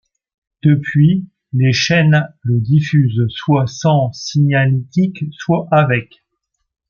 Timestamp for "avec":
5.69-6.23